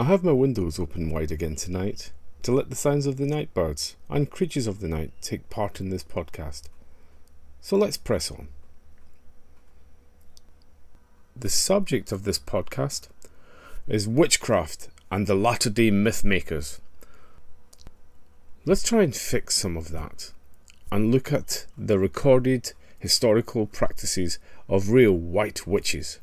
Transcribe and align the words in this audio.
I 0.00 0.04
have 0.04 0.24
my 0.24 0.32
windows 0.32 0.78
open 0.78 1.10
wide 1.10 1.30
again 1.30 1.56
tonight 1.56 2.10
to 2.40 2.52
let 2.52 2.70
the 2.70 2.74
sounds 2.74 3.04
of 3.04 3.18
the 3.18 3.26
night 3.26 3.52
birds 3.52 3.96
and 4.08 4.30
creatures 4.30 4.66
of 4.66 4.80
the 4.80 4.88
night 4.88 5.12
take 5.20 5.50
part 5.50 5.78
in 5.78 5.90
this 5.90 6.02
podcast. 6.02 6.62
So 7.60 7.76
let's 7.76 7.98
press 7.98 8.30
on. 8.30 8.48
The 11.36 11.50
subject 11.50 12.12
of 12.12 12.24
this 12.24 12.38
podcast 12.38 13.08
is 13.86 14.08
witchcraft 14.08 14.88
and 15.10 15.26
the 15.26 15.34
latter 15.34 15.68
day 15.68 15.90
myth 15.90 16.24
makers. 16.24 16.80
Let's 18.64 18.82
try 18.82 19.02
and 19.02 19.14
fix 19.14 19.54
some 19.54 19.76
of 19.76 19.90
that 19.90 20.32
and 20.90 21.12
look 21.12 21.30
at 21.30 21.66
the 21.76 21.98
recorded 21.98 22.72
historical 22.98 23.66
practices 23.66 24.38
of 24.66 24.92
real 24.92 25.12
white 25.12 25.66
witches. 25.66 26.20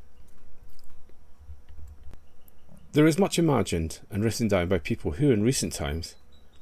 There 2.94 3.06
is 3.08 3.20
much 3.20 3.38
imagined 3.38 4.00
and 4.10 4.24
written 4.24 4.48
down 4.48 4.70
by 4.70 4.80
people 4.80 5.12
who, 5.14 5.32
in 5.32 5.44
recent 5.44 5.74
times, 5.74 6.16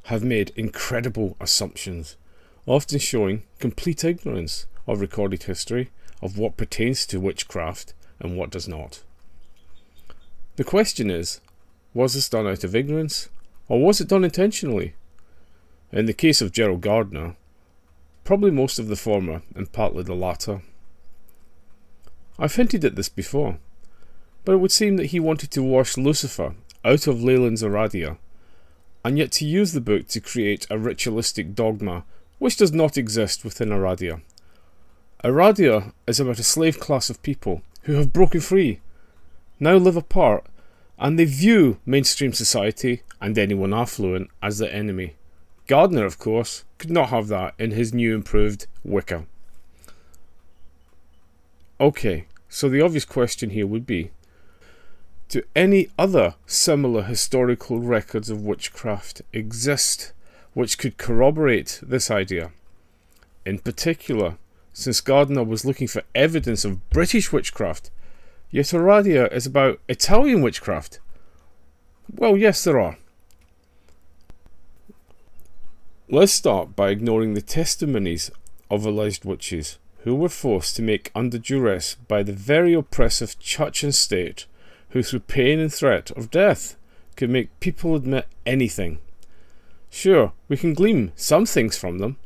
have 0.03 0.23
made 0.23 0.51
incredible 0.55 1.37
assumptions, 1.39 2.17
often 2.65 2.99
showing 2.99 3.43
complete 3.59 4.03
ignorance 4.03 4.65
of 4.87 5.01
recorded 5.01 5.43
history, 5.43 5.91
of 6.21 6.37
what 6.37 6.57
pertains 6.57 7.05
to 7.05 7.19
witchcraft 7.19 7.93
and 8.19 8.37
what 8.37 8.49
does 8.49 8.67
not. 8.67 9.03
The 10.55 10.63
question 10.63 11.09
is 11.09 11.41
was 11.93 12.13
this 12.13 12.27
done 12.27 12.47
out 12.47 12.63
of 12.63 12.75
ignorance, 12.75 13.29
or 13.69 13.81
was 13.81 14.01
it 14.01 14.09
done 14.09 14.23
intentionally? 14.23 14.95
In 15.91 16.07
the 16.07 16.13
case 16.13 16.41
of 16.41 16.51
Gerald 16.51 16.81
Gardner, 16.81 17.37
probably 18.23 18.51
most 18.51 18.79
of 18.79 18.87
the 18.87 18.95
former 18.97 19.43
and 19.55 19.71
partly 19.71 20.03
the 20.03 20.15
latter. 20.15 20.61
I've 22.37 22.55
hinted 22.55 22.83
at 22.83 22.95
this 22.95 23.07
before 23.07 23.59
but 24.45 24.53
it 24.53 24.57
would 24.59 24.71
seem 24.71 24.95
that 24.97 25.07
he 25.07 25.19
wanted 25.19 25.51
to 25.51 25.63
wash 25.63 25.97
Lucifer 25.97 26.55
out 26.85 27.07
of 27.07 27.21
Leland's 27.21 27.63
Aradia, 27.63 28.17
and 29.03 29.17
yet 29.17 29.31
to 29.33 29.45
use 29.45 29.73
the 29.73 29.81
book 29.81 30.07
to 30.07 30.21
create 30.21 30.67
a 30.69 30.77
ritualistic 30.77 31.55
dogma 31.55 32.03
which 32.37 32.57
does 32.57 32.71
not 32.71 32.97
exist 32.97 33.43
within 33.43 33.69
Aradia. 33.69 34.21
Aradia 35.23 35.91
is 36.05 36.19
about 36.19 36.39
a 36.39 36.43
slave 36.43 36.79
class 36.79 37.09
of 37.09 37.23
people 37.23 37.63
who 37.83 37.93
have 37.93 38.13
broken 38.13 38.39
free, 38.39 38.79
now 39.59 39.75
live 39.75 39.97
apart, 39.97 40.45
and 40.99 41.17
they 41.17 41.25
view 41.25 41.79
mainstream 41.85 42.33
society 42.33 43.01
and 43.19 43.37
anyone 43.37 43.73
affluent 43.73 44.29
as 44.41 44.59
their 44.59 44.71
enemy. 44.71 45.15
Gardner, 45.67 46.05
of 46.05 46.19
course, 46.19 46.63
could 46.77 46.91
not 46.91 47.09
have 47.09 47.27
that 47.29 47.55
in 47.57 47.71
his 47.71 47.93
new 47.93 48.13
improved 48.13 48.67
Wicca. 48.83 49.25
Okay, 51.79 52.25
so 52.47 52.69
the 52.69 52.81
obvious 52.81 53.05
question 53.05 53.49
here 53.49 53.65
would 53.65 53.85
be 53.85 54.11
do 55.29 55.43
any 55.55 55.89
other 55.97 56.35
similar 56.45 57.03
historical 57.03 57.79
records 57.79 58.29
of 58.29 58.43
witchcraft 58.43 59.21
exist 59.33 60.13
which 60.53 60.77
could 60.77 60.97
corroborate 60.97 61.79
this 61.83 62.09
idea? 62.11 62.51
In 63.45 63.59
particular, 63.59 64.37
since 64.73 65.01
Gardner 65.01 65.43
was 65.43 65.65
looking 65.65 65.87
for 65.87 66.03
evidence 66.13 66.65
of 66.65 66.89
British 66.89 67.31
witchcraft, 67.31 67.91
yet 68.51 68.67
Aradia 68.67 69.31
is 69.31 69.45
about 69.45 69.79
Italian 69.87 70.41
witchcraft. 70.41 70.99
Well, 72.13 72.37
yes, 72.37 72.63
there 72.63 72.79
are. 72.79 72.97
Let's 76.09 76.33
start 76.33 76.75
by 76.75 76.89
ignoring 76.89 77.33
the 77.33 77.41
testimonies 77.41 78.29
of 78.69 78.85
alleged 78.85 79.25
witches 79.25 79.79
who 80.03 80.13
were 80.13 80.29
forced 80.29 80.75
to 80.75 80.83
make 80.83 81.11
under 81.15 81.39
duress 81.39 81.95
by 82.07 82.21
the 82.21 82.31
very 82.31 82.73
oppressive 82.73 83.39
church 83.39 83.83
and 83.83 83.93
state 83.93 84.45
who 84.89 85.03
through 85.03 85.21
pain 85.21 85.59
and 85.59 85.73
threat 85.73 86.11
of 86.11 86.31
death 86.31 86.77
could 87.15 87.29
make 87.29 87.59
people 87.59 87.95
admit 87.95 88.27
anything. 88.45 88.99
Sure, 89.89 90.33
we 90.47 90.57
can 90.57 90.73
glean 90.73 91.11
some 91.15 91.45
things 91.45 91.77
from 91.77 91.99
them, 91.99 92.17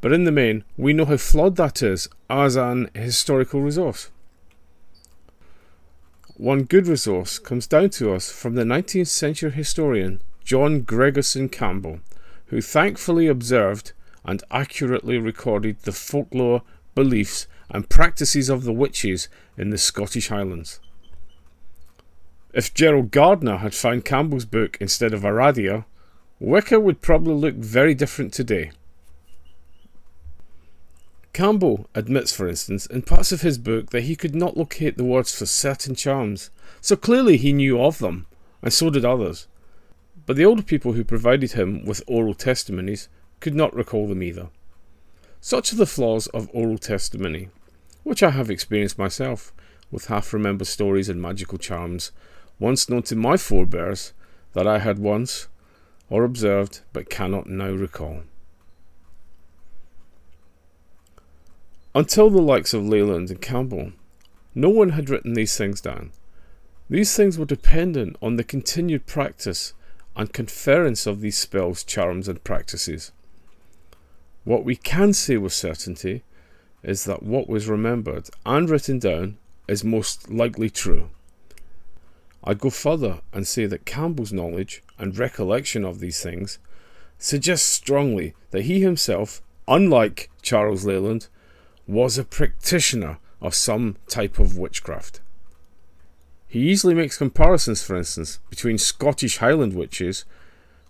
but 0.00 0.12
in 0.12 0.24
the 0.24 0.32
main, 0.32 0.64
we 0.76 0.92
know 0.92 1.04
how 1.04 1.16
flawed 1.16 1.56
that 1.56 1.82
is 1.82 2.08
as 2.30 2.56
an 2.56 2.90
historical 2.94 3.60
resource. 3.60 4.10
One 6.36 6.64
good 6.64 6.86
resource 6.86 7.38
comes 7.38 7.66
down 7.66 7.90
to 7.90 8.12
us 8.12 8.30
from 8.30 8.54
the 8.54 8.64
19th 8.64 9.08
century 9.08 9.50
historian 9.50 10.20
John 10.44 10.82
Gregerson 10.82 11.50
Campbell, 11.50 12.00
who 12.46 12.60
thankfully 12.60 13.26
observed 13.26 13.92
and 14.24 14.44
accurately 14.50 15.18
recorded 15.18 15.80
the 15.82 15.92
folklore, 15.92 16.62
beliefs, 16.94 17.46
and 17.70 17.88
practices 17.88 18.48
of 18.48 18.64
the 18.64 18.72
witches 18.72 19.28
in 19.56 19.70
the 19.70 19.78
Scottish 19.78 20.28
Highlands. 20.28 20.78
If 22.56 22.72
Gerald 22.72 23.10
Gardner 23.10 23.58
had 23.58 23.74
found 23.74 24.06
Campbell's 24.06 24.46
book 24.46 24.78
instead 24.80 25.12
of 25.12 25.24
Aradia, 25.24 25.84
Wicca 26.40 26.80
would 26.80 27.02
probably 27.02 27.34
look 27.34 27.54
very 27.54 27.92
different 27.92 28.32
today. 28.32 28.70
Campbell 31.34 31.86
admits, 31.94 32.32
for 32.32 32.48
instance, 32.48 32.86
in 32.86 33.02
parts 33.02 33.30
of 33.30 33.42
his 33.42 33.58
book 33.58 33.90
that 33.90 34.04
he 34.04 34.16
could 34.16 34.34
not 34.34 34.56
locate 34.56 34.96
the 34.96 35.04
words 35.04 35.38
for 35.38 35.44
certain 35.44 35.94
charms, 35.94 36.48
so 36.80 36.96
clearly 36.96 37.36
he 37.36 37.52
knew 37.52 37.78
of 37.78 37.98
them, 37.98 38.24
and 38.62 38.72
so 38.72 38.88
did 38.88 39.04
others. 39.04 39.48
But 40.24 40.36
the 40.36 40.46
older 40.46 40.62
people 40.62 40.94
who 40.94 41.04
provided 41.04 41.52
him 41.52 41.84
with 41.84 42.02
oral 42.06 42.32
testimonies 42.32 43.10
could 43.38 43.54
not 43.54 43.76
recall 43.76 44.08
them 44.08 44.22
either. 44.22 44.48
Such 45.42 45.74
are 45.74 45.76
the 45.76 45.84
flaws 45.84 46.26
of 46.28 46.48
oral 46.54 46.78
testimony, 46.78 47.50
which 48.02 48.22
I 48.22 48.30
have 48.30 48.48
experienced 48.48 48.96
myself, 48.96 49.52
with 49.90 50.06
half 50.06 50.32
remembered 50.32 50.68
stories 50.68 51.10
and 51.10 51.20
magical 51.20 51.58
charms 51.58 52.12
once 52.58 52.88
known 52.88 53.02
to 53.02 53.16
my 53.16 53.36
forebears, 53.36 54.12
that 54.52 54.66
I 54.66 54.78
had 54.78 54.98
once, 54.98 55.48
or 56.08 56.24
observed, 56.24 56.80
but 56.92 57.10
cannot 57.10 57.46
now 57.46 57.70
recall. 57.70 58.22
Until 61.94 62.30
the 62.30 62.42
likes 62.42 62.74
of 62.74 62.86
Leland 62.86 63.30
and 63.30 63.40
Campbell, 63.40 63.92
no 64.54 64.68
one 64.68 64.90
had 64.90 65.10
written 65.10 65.34
these 65.34 65.56
things 65.56 65.80
down. 65.80 66.12
These 66.88 67.16
things 67.16 67.38
were 67.38 67.46
dependent 67.46 68.16
on 68.22 68.36
the 68.36 68.44
continued 68.44 69.06
practice 69.06 69.72
and 70.14 70.32
conference 70.32 71.06
of 71.06 71.20
these 71.20 71.36
spells, 71.36 71.84
charms, 71.84 72.28
and 72.28 72.42
practices. 72.44 73.12
What 74.44 74.64
we 74.64 74.76
can 74.76 75.12
say 75.12 75.36
with 75.36 75.52
certainty 75.52 76.22
is 76.82 77.04
that 77.04 77.22
what 77.22 77.48
was 77.48 77.68
remembered 77.68 78.30
and 78.44 78.70
written 78.70 78.98
down 78.98 79.38
is 79.66 79.82
most 79.82 80.30
likely 80.30 80.70
true. 80.70 81.10
I'd 82.46 82.60
go 82.60 82.70
further 82.70 83.20
and 83.32 83.46
say 83.46 83.66
that 83.66 83.84
Campbell's 83.84 84.32
knowledge 84.32 84.82
and 84.98 85.18
recollection 85.18 85.84
of 85.84 85.98
these 85.98 86.22
things 86.22 86.58
suggests 87.18 87.68
strongly 87.68 88.34
that 88.50 88.66
he 88.66 88.80
himself, 88.80 89.42
unlike 89.66 90.30
Charles 90.42 90.84
Leland, 90.84 91.26
was 91.88 92.16
a 92.16 92.24
practitioner 92.24 93.18
of 93.40 93.54
some 93.54 93.96
type 94.08 94.38
of 94.38 94.56
witchcraft. 94.56 95.20
He 96.46 96.70
easily 96.70 96.94
makes 96.94 97.18
comparisons, 97.18 97.82
for 97.82 97.96
instance, 97.96 98.38
between 98.48 98.78
Scottish 98.78 99.38
Highland 99.38 99.74
witches 99.74 100.24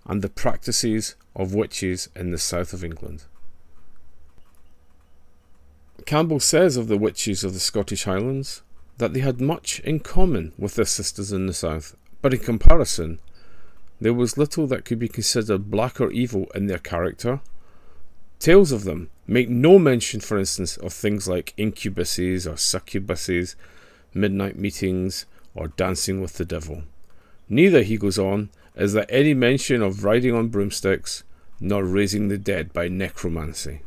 and 0.04 0.20
the 0.20 0.28
practices 0.28 1.16
of 1.34 1.54
witches 1.54 2.10
in 2.14 2.30
the 2.30 2.38
south 2.38 2.74
of 2.74 2.84
England. 2.84 3.24
Campbell 6.04 6.38
says 6.38 6.76
of 6.76 6.88
the 6.88 6.98
witches 6.98 7.42
of 7.42 7.54
the 7.54 7.58
Scottish 7.58 8.04
Highlands 8.04 8.62
that 8.98 9.12
they 9.12 9.20
had 9.20 9.40
much 9.40 9.80
in 9.80 10.00
common 10.00 10.52
with 10.58 10.74
their 10.74 10.84
sisters 10.84 11.32
in 11.32 11.46
the 11.46 11.54
south, 11.54 11.96
but 12.22 12.32
in 12.32 12.40
comparison, 12.40 13.20
there 14.00 14.14
was 14.14 14.38
little 14.38 14.66
that 14.66 14.84
could 14.84 14.98
be 14.98 15.08
considered 15.08 15.70
black 15.70 16.00
or 16.00 16.10
evil 16.10 16.46
in 16.54 16.66
their 16.66 16.78
character. 16.78 17.40
Tales 18.38 18.72
of 18.72 18.84
them 18.84 19.10
make 19.26 19.48
no 19.48 19.78
mention, 19.78 20.20
for 20.20 20.38
instance, 20.38 20.76
of 20.76 20.92
things 20.92 21.26
like 21.26 21.54
incubuses 21.56 22.46
or 22.46 22.54
succubuses, 22.54 23.54
midnight 24.12 24.58
meetings, 24.58 25.26
or 25.54 25.68
dancing 25.68 26.20
with 26.20 26.34
the 26.34 26.44
devil. 26.44 26.82
Neither, 27.48 27.82
he 27.82 27.96
goes 27.96 28.18
on, 28.18 28.50
is 28.74 28.92
there 28.92 29.06
any 29.08 29.32
mention 29.32 29.80
of 29.80 30.04
riding 30.04 30.34
on 30.34 30.48
broomsticks, 30.48 31.24
nor 31.60 31.84
raising 31.84 32.28
the 32.28 32.38
dead 32.38 32.72
by 32.72 32.88
necromancy. 32.88 33.80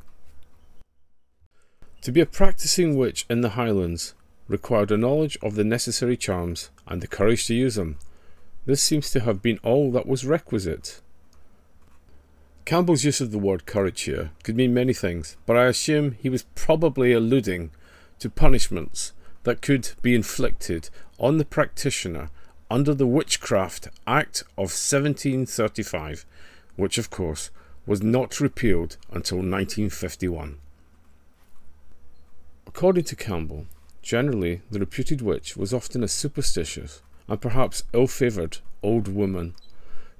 To 2.02 2.12
be 2.12 2.22
a 2.22 2.26
practicing 2.26 2.98
witch 2.98 3.26
in 3.30 3.42
the 3.42 3.50
Highlands 3.50 4.14
required 4.50 4.92
a 4.92 4.98
knowledge 4.98 5.38
of 5.42 5.56
the 5.56 5.64
necessary 5.64 6.18
charms 6.18 6.72
and 6.88 7.02
the 7.02 7.08
courage 7.08 7.46
to 7.48 7.54
use 7.54 7.76
them. 7.76 7.98
This 8.66 8.84
seems 8.84 9.10
to 9.12 9.22
have 9.22 9.42
been 9.42 9.60
all 9.64 9.92
that 9.94 10.08
was 10.08 10.26
requisite. 10.26 11.00
Campbell's 12.66 13.06
use 13.06 13.22
of 13.22 13.32
the 13.32 13.40
word 13.40 13.66
courage 13.66 14.02
here 14.02 14.32
could 14.44 14.56
mean 14.56 14.74
many 14.74 14.94
things, 14.94 15.38
but 15.46 15.56
I 15.56 15.66
assume 15.66 16.18
he 16.20 16.30
was 16.30 16.44
probably 16.56 17.14
alluding 17.14 17.72
to 18.20 18.30
punishments 18.30 19.14
that 19.44 19.62
could 19.62 19.92
be 20.02 20.14
inflicted 20.14 20.90
on 21.18 21.38
the 21.38 21.46
practitioner 21.46 22.30
under 22.70 22.94
the 22.94 23.08
Witchcraft 23.08 23.88
Act 24.06 24.44
of 24.58 24.70
1735, 24.70 26.26
which 26.76 26.98
of 26.98 27.10
course 27.10 27.50
was 27.86 28.04
not 28.04 28.40
repealed 28.40 28.98
until 29.12 29.38
1951. 29.38 30.60
According 32.68 33.06
to 33.06 33.16
Campbell, 33.16 33.66
Generally, 34.02 34.62
the 34.72 34.80
reputed 34.80 35.22
witch 35.22 35.58
was 35.58 35.74
often 35.74 36.04
a 36.04 36.08
superstitious 36.08 37.02
and 37.28 37.40
perhaps 37.40 37.84
ill 37.94 38.08
favoured 38.08 38.58
old 38.82 39.08
woman 39.08 39.56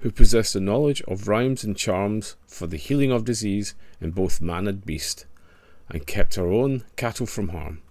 who 0.00 0.10
possessed 0.10 0.54
a 0.54 0.60
knowledge 0.60 1.02
of 1.02 1.28
rhymes 1.28 1.64
and 1.64 1.76
charms 1.76 2.36
for 2.46 2.66
the 2.66 2.76
healing 2.76 3.12
of 3.12 3.24
disease 3.24 3.74
in 4.00 4.10
both 4.10 4.40
man 4.40 4.66
and 4.66 4.84
beast, 4.84 5.26
and 5.90 6.06
kept 6.06 6.36
her 6.36 6.46
own 6.46 6.84
cattle 6.96 7.26
from 7.26 7.48
harm. 7.48 7.82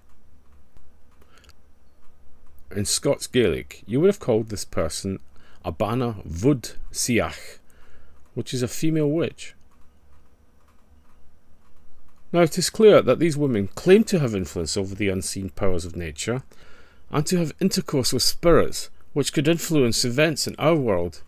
In 2.76 2.86
Scots 2.86 3.28
Gaelic, 3.28 3.84
you 3.86 4.00
would 4.00 4.08
have 4.08 4.20
called 4.20 4.50
this 4.50 4.66
person 4.66 5.20
a 5.64 5.72
Bana 5.72 6.18
Vud 6.26 6.72
Siach, 6.92 7.60
which 8.34 8.54
is 8.54 8.64
a 8.64 8.68
female 8.68 9.10
witch. 9.10 9.54
Now, 12.32 12.42
it 12.42 12.58
is 12.58 12.70
clear 12.70 13.02
that 13.02 13.20
these 13.20 13.38
women 13.38 13.70
claim 13.70 14.04
to 14.06 14.20
have 14.20 14.36
influence 14.36 14.78
over 14.78 14.94
the 14.94 15.10
unseen 15.10 15.50
powers 15.50 15.86
of 15.86 15.96
nature 15.96 16.44
and 17.10 17.26
to 17.26 17.38
have 17.38 17.56
intercourse 17.60 18.14
with 18.14 18.22
spirits 18.22 18.90
which 19.14 19.34
could 19.34 19.48
influence 19.48 20.06
events 20.06 20.46
in 20.46 20.56
our 20.60 20.76
world. 20.76 21.24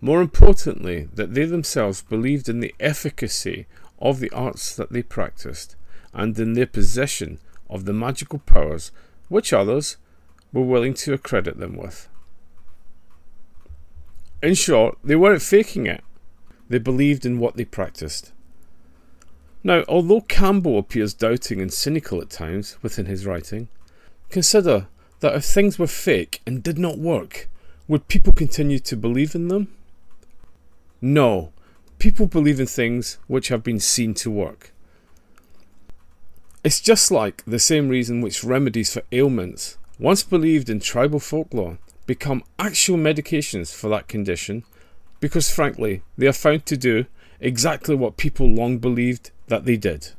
More 0.00 0.22
importantly, 0.22 1.08
that 1.14 1.34
they 1.34 1.44
themselves 1.44 2.00
believed 2.02 2.48
in 2.48 2.60
the 2.60 2.74
efficacy 2.80 3.66
of 3.98 4.18
the 4.18 4.30
arts 4.30 4.74
that 4.76 4.92
they 4.92 5.02
practiced 5.02 5.76
and 6.14 6.38
in 6.38 6.54
their 6.54 6.66
possession 6.66 7.38
of 7.68 7.84
the 7.84 7.92
magical 7.92 8.38
powers 8.38 8.90
which 9.28 9.52
others 9.52 9.98
were 10.52 10.64
willing 10.64 10.94
to 10.94 11.12
accredit 11.12 11.58
them 11.58 11.76
with. 11.76 12.08
In 14.42 14.54
short, 14.54 14.96
they 15.04 15.16
weren't 15.16 15.42
faking 15.42 15.86
it, 15.86 16.02
they 16.70 16.78
believed 16.78 17.26
in 17.26 17.38
what 17.38 17.56
they 17.56 17.66
practiced. 17.66 18.32
Now, 19.62 19.84
although 19.88 20.22
Campbell 20.22 20.78
appears 20.78 21.12
doubting 21.12 21.60
and 21.60 21.72
cynical 21.72 22.20
at 22.20 22.30
times 22.30 22.78
within 22.82 23.06
his 23.06 23.26
writing, 23.26 23.68
consider 24.30 24.86
that 25.20 25.34
if 25.34 25.44
things 25.44 25.78
were 25.78 25.86
fake 25.86 26.40
and 26.46 26.62
did 26.62 26.78
not 26.78 26.98
work, 26.98 27.48
would 27.86 28.08
people 28.08 28.32
continue 28.32 28.78
to 28.78 28.96
believe 28.96 29.34
in 29.34 29.48
them? 29.48 29.68
No, 31.02 31.52
people 31.98 32.26
believe 32.26 32.60
in 32.60 32.66
things 32.66 33.18
which 33.26 33.48
have 33.48 33.62
been 33.62 33.80
seen 33.80 34.14
to 34.14 34.30
work. 34.30 34.72
It's 36.64 36.80
just 36.80 37.10
like 37.10 37.42
the 37.46 37.58
same 37.58 37.88
reason 37.88 38.20
which 38.20 38.44
remedies 38.44 38.92
for 38.92 39.02
ailments, 39.12 39.76
once 39.98 40.22
believed 40.22 40.68
in 40.70 40.80
tribal 40.80 41.20
folklore, 41.20 41.78
become 42.06 42.44
actual 42.58 42.96
medications 42.96 43.74
for 43.74 43.88
that 43.88 44.08
condition 44.08 44.64
because, 45.20 45.50
frankly, 45.50 46.02
they 46.16 46.26
are 46.26 46.32
found 46.32 46.66
to 46.66 46.76
do 46.76 47.06
exactly 47.40 47.94
what 47.94 48.16
people 48.16 48.46
long 48.46 48.78
believed 48.78 49.30
that 49.50 49.64
they 49.64 49.76
did. 49.76 50.12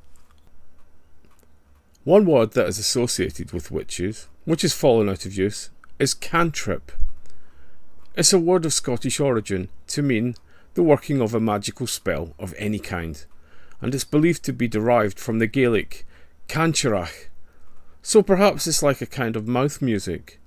One 2.04 2.26
word 2.26 2.52
that 2.52 2.68
is 2.68 2.78
associated 2.78 3.54
with 3.54 3.72
witches, 3.72 4.28
which 4.44 4.64
has 4.64 4.74
fallen 4.74 5.08
out 5.08 5.26
of 5.26 5.38
use, 5.38 5.70
is 6.00 6.14
cantrip. 6.14 6.92
It's 8.14 8.34
a 8.34 8.40
word 8.40 8.66
of 8.66 8.74
Scottish 8.74 9.22
origin 9.22 9.70
to 9.88 10.02
mean 10.02 10.36
the 10.74 10.84
working 10.84 11.22
of 11.22 11.34
a 11.34 11.40
magical 11.40 11.88
spell 11.88 12.34
of 12.38 12.54
any 12.58 12.78
kind, 12.78 13.24
and 13.80 13.96
it's 13.96 14.04
believed 14.04 14.44
to 14.44 14.54
be 14.54 14.68
derived 14.68 15.18
from 15.18 15.40
the 15.40 15.48
Gaelic 15.48 16.06
canntaireachd. 16.50 17.28
So 18.02 18.22
perhaps 18.22 18.68
it's 18.68 18.84
like 18.84 19.00
a 19.00 19.06
kind 19.06 19.38
of 19.38 19.48
mouth 19.48 19.82
music, 19.82 20.42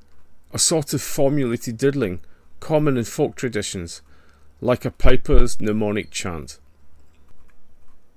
a 0.52 0.58
sort 0.58 0.92
of 0.92 1.00
formulated 1.00 1.78
diddling 1.78 2.20
common 2.60 2.98
in 2.98 3.04
folk 3.04 3.34
traditions, 3.34 4.02
like 4.60 4.84
a 4.84 4.90
piper's 4.90 5.58
mnemonic 5.58 6.10
chant. 6.10 6.58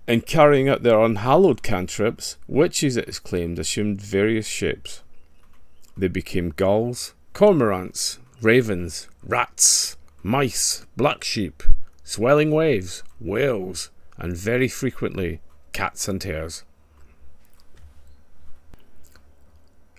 In 0.07 0.21
carrying 0.21 0.69
out 0.69 0.83
their 0.83 1.01
unhallowed 1.01 1.61
cantrips, 1.61 2.37
witches, 2.47 2.95
it 2.95 3.09
is 3.09 3.19
claimed, 3.19 3.59
assumed 3.59 3.99
various 3.99 4.47
shapes. 4.47 5.03
They 5.97 6.07
became 6.07 6.51
gulls, 6.51 7.13
cormorants, 7.33 8.17
ravens, 8.41 9.09
rats, 9.21 9.97
mice, 10.23 10.85
black 10.95 11.25
sheep, 11.25 11.61
swelling 12.05 12.51
waves, 12.51 13.03
whales, 13.19 13.89
and 14.17 14.35
very 14.35 14.69
frequently 14.69 15.41
cats 15.73 16.07
and 16.07 16.23
hares. 16.23 16.63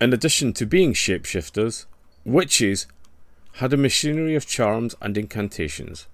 In 0.01 0.15
addition 0.15 0.55
to 0.55 0.65
being 0.65 0.95
shapeshifters, 0.95 1.85
witches 2.25 2.87
had 3.55 3.75
a 3.75 3.77
machinery 3.77 4.35
of 4.37 4.47
charms 4.47 4.95
and 5.03 5.19
incantations. 5.19 6.07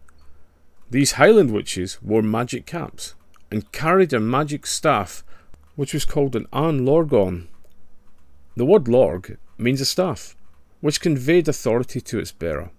These 0.91 1.12
Highland 1.12 1.52
witches 1.52 2.02
wore 2.02 2.23
magic 2.23 2.67
caps 2.67 3.14
and 3.55 3.71
carried 3.71 4.12
a 4.12 4.19
magic 4.19 4.67
staff 4.67 5.23
which 5.77 5.95
was 5.95 6.05
called 6.05 6.35
an 6.35 6.45
An 6.53 6.85
Lorgon. 6.85 7.47
The 8.56 8.65
word 8.65 8.87
Lorg 8.87 9.37
means 9.56 9.81
a 9.81 9.85
staff, 9.85 10.35
which 10.81 11.01
conveyed 11.01 11.47
authority 11.47 12.01
to 12.01 12.19
its 12.19 12.33
bearer. 12.33 12.73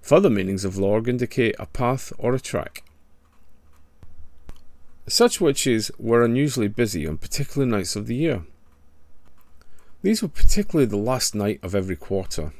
Further 0.00 0.30
meanings 0.30 0.64
of 0.64 0.76
Lorg 0.76 1.06
indicate 1.06 1.54
a 1.58 1.66
path 1.66 2.14
or 2.16 2.34
a 2.34 2.40
track. 2.40 2.82
Such 5.06 5.38
witches 5.38 5.90
were 5.98 6.24
unusually 6.24 6.68
busy 6.68 7.06
on 7.06 7.18
particular 7.18 7.66
nights 7.66 7.94
of 7.94 8.06
the 8.06 8.16
year. 8.16 8.44
These 10.00 10.22
were 10.22 10.28
particularly 10.28 10.86
the 10.86 10.96
last 10.96 11.34
night 11.34 11.60
of 11.62 11.74
every 11.74 11.96
quarter. 11.96 12.54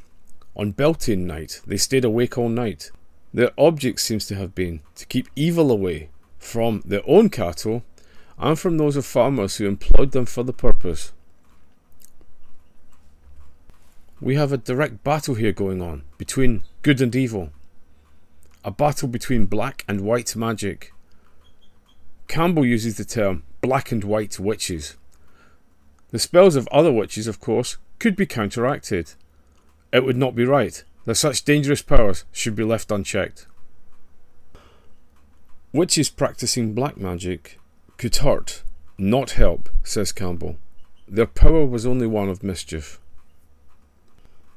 On 0.54 0.72
Beltane 0.72 1.26
night, 1.26 1.62
they 1.66 1.78
stayed 1.78 2.04
awake 2.04 2.36
all 2.36 2.50
night. 2.50 2.90
Their 3.32 3.52
object 3.56 4.00
seems 4.00 4.26
to 4.26 4.34
have 4.34 4.54
been 4.54 4.80
to 4.96 5.06
keep 5.06 5.28
evil 5.34 5.70
away 5.70 6.10
from 6.40 6.82
their 6.84 7.02
own 7.06 7.28
cattle 7.28 7.84
and 8.38 8.58
from 8.58 8.78
those 8.78 8.96
of 8.96 9.06
farmers 9.06 9.56
who 9.56 9.68
employed 9.68 10.10
them 10.10 10.26
for 10.26 10.42
the 10.42 10.52
purpose. 10.52 11.12
We 14.20 14.34
have 14.34 14.52
a 14.52 14.58
direct 14.58 15.04
battle 15.04 15.34
here 15.34 15.52
going 15.52 15.80
on 15.80 16.02
between 16.18 16.64
good 16.82 17.00
and 17.00 17.14
evil. 17.14 17.50
A 18.64 18.70
battle 18.70 19.08
between 19.08 19.46
black 19.46 19.84
and 19.86 20.00
white 20.00 20.34
magic. 20.34 20.92
Campbell 22.26 22.66
uses 22.66 22.96
the 22.96 23.04
term 23.04 23.44
black 23.60 23.92
and 23.92 24.02
white 24.02 24.38
witches. 24.38 24.96
The 26.10 26.18
spells 26.18 26.56
of 26.56 26.68
other 26.68 26.92
witches, 26.92 27.26
of 27.26 27.40
course, 27.40 27.76
could 27.98 28.16
be 28.16 28.26
counteracted. 28.26 29.12
It 29.92 30.04
would 30.04 30.16
not 30.16 30.34
be 30.34 30.44
right 30.44 30.82
that 31.04 31.14
such 31.14 31.44
dangerous 31.44 31.82
powers 31.82 32.24
should 32.32 32.54
be 32.54 32.64
left 32.64 32.90
unchecked. 32.90 33.46
Witches 35.72 36.10
practicing 36.10 36.74
black 36.74 36.96
magic 36.96 37.60
could 37.96 38.16
hurt, 38.16 38.64
not 38.98 39.32
help, 39.32 39.68
says 39.84 40.10
Campbell. 40.10 40.56
Their 41.06 41.26
power 41.26 41.64
was 41.64 41.86
only 41.86 42.08
one 42.08 42.28
of 42.28 42.42
mischief. 42.42 42.98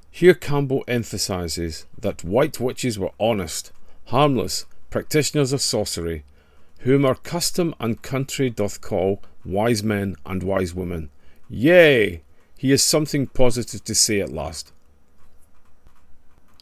Here 0.10 0.34
Campbell 0.34 0.84
emphasises 0.88 1.86
that 2.00 2.24
white 2.24 2.60
witches 2.60 2.98
were 2.98 3.12
honest, 3.20 3.72
harmless 4.05 4.65
practitioners 4.89 5.53
of 5.53 5.62
sorcery, 5.62 6.24
whom 6.79 7.05
our 7.05 7.15
custom 7.15 7.75
and 7.79 8.01
country 8.01 8.50
doth 8.50 8.82
call 8.82 9.22
wise 9.46 9.84
men 9.84 10.15
and 10.25 10.41
wise 10.41 10.74
women. 10.74 11.12
Yea, 11.48 12.24
he 12.58 12.72
has 12.72 12.82
something 12.82 13.27
positive 13.27 13.84
to 13.84 13.93
say 13.93 14.20
at 14.20 14.34
last. 14.34 14.72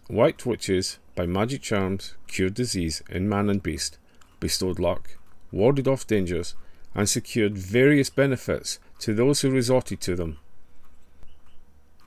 White 0.08 0.46
witches, 0.46 1.00
by 1.15 1.25
magic 1.25 1.62
charms, 1.62 2.15
cured 2.27 2.53
disease 2.53 3.01
in 3.10 3.29
man 3.29 3.50
and 3.50 3.63
beast, 3.63 3.98
bestowed 4.42 4.80
luck, 4.80 5.18
warded 5.54 5.88
off 5.88 6.06
dangers, 6.06 6.56
and 6.94 7.08
secured 7.08 7.58
various 7.58 8.10
benefits 8.10 8.80
to 9.00 9.14
those 9.14 9.40
who 9.40 9.50
resorted 9.50 10.02
to 10.02 10.18
them. 10.18 10.38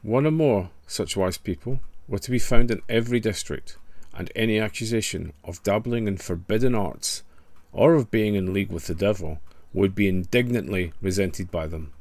One 0.03 0.26
or 0.26 0.31
more 0.31 0.69
such 0.87 1.17
wise 1.17 1.38
people 1.38 1.81
were 2.07 2.19
to 2.19 2.31
be 2.31 2.38
found 2.38 2.71
in 2.71 2.83
every 2.91 3.21
district, 3.21 3.79
and 4.12 4.31
any 4.37 4.59
accusation 4.61 5.33
of 5.43 5.62
dabbling 5.62 6.07
in 6.07 6.19
forbidden 6.19 6.75
arts 6.75 7.23
or 7.73 7.95
of 7.95 8.11
being 8.11 8.35
in 8.35 8.53
league 8.53 8.71
with 8.71 8.87
the 8.87 8.95
devil 8.95 9.41
would 9.73 9.95
be 9.95 10.09
indignantly 10.09 10.93
resented 11.00 11.50
by 11.50 11.67
them. 11.67 11.93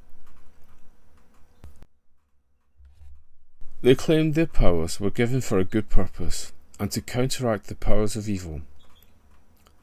They 3.82 3.96
claimed 3.96 4.36
their 4.36 4.46
powers 4.46 5.00
were 5.00 5.10
given 5.10 5.42
for 5.42 5.60
a 5.60 5.66
good 5.66 5.90
purpose 5.90 6.54
and 6.80 6.92
to 6.92 7.02
counteract 7.02 7.68
the 7.68 7.76
powers 7.76 8.16
of 8.16 8.30
evil. 8.30 8.62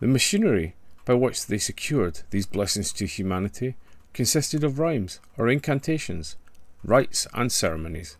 The 0.00 0.06
machinery 0.06 0.74
by 1.04 1.14
which 1.14 1.46
they 1.46 1.58
secured 1.58 2.20
these 2.30 2.46
blessings 2.46 2.92
to 2.94 3.06
humanity 3.06 3.76
consisted 4.14 4.64
of 4.64 4.78
rhymes 4.78 5.20
or 5.36 5.48
incantations, 5.48 6.36
rites 6.82 7.26
and 7.34 7.52
ceremonies, 7.52 8.16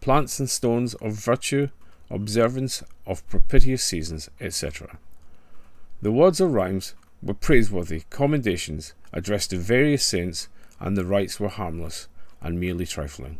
plants 0.00 0.40
and 0.40 0.48
stones 0.48 0.94
of 0.94 1.12
virtue, 1.12 1.68
observance 2.10 2.82
of 3.06 3.26
propitious 3.28 3.84
seasons, 3.84 4.30
etc. 4.40 4.98
The 6.02 6.10
words 6.10 6.40
or 6.40 6.48
rhymes 6.48 6.94
were 7.22 7.34
praiseworthy 7.34 8.04
commendations 8.08 8.94
addressed 9.12 9.50
to 9.50 9.58
various 9.58 10.04
saints, 10.04 10.48
and 10.78 10.96
the 10.96 11.04
rites 11.04 11.38
were 11.38 11.48
harmless 11.48 12.08
and 12.40 12.58
merely 12.58 12.86
trifling. 12.86 13.38